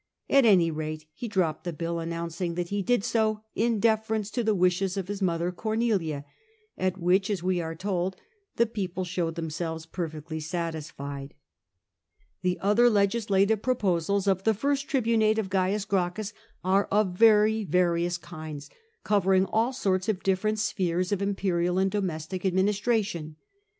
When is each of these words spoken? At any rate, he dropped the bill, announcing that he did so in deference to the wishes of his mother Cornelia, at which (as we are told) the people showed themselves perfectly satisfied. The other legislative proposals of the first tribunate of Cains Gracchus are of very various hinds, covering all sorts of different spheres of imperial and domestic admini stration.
At 0.31 0.45
any 0.45 0.71
rate, 0.71 1.05
he 1.13 1.27
dropped 1.27 1.63
the 1.63 1.71
bill, 1.71 1.99
announcing 1.99 2.55
that 2.55 2.69
he 2.69 2.81
did 2.81 3.03
so 3.03 3.41
in 3.53 3.79
deference 3.79 4.31
to 4.31 4.43
the 4.43 4.55
wishes 4.55 4.97
of 4.97 5.07
his 5.07 5.21
mother 5.21 5.51
Cornelia, 5.51 6.25
at 6.75 6.97
which 6.97 7.29
(as 7.29 7.43
we 7.43 7.61
are 7.61 7.75
told) 7.75 8.15
the 8.55 8.65
people 8.65 9.03
showed 9.05 9.35
themselves 9.35 9.85
perfectly 9.85 10.39
satisfied. 10.39 11.35
The 12.41 12.57
other 12.61 12.89
legislative 12.89 13.61
proposals 13.61 14.25
of 14.25 14.43
the 14.43 14.55
first 14.55 14.87
tribunate 14.87 15.37
of 15.37 15.51
Cains 15.51 15.85
Gracchus 15.85 16.33
are 16.63 16.85
of 16.85 17.13
very 17.15 17.63
various 17.63 18.17
hinds, 18.17 18.71
covering 19.03 19.45
all 19.45 19.71
sorts 19.71 20.09
of 20.09 20.23
different 20.23 20.57
spheres 20.57 21.11
of 21.11 21.21
imperial 21.21 21.77
and 21.77 21.91
domestic 21.91 22.41
admini 22.41 22.69
stration. 22.69 23.35